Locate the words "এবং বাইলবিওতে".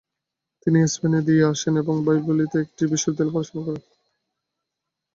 1.83-2.57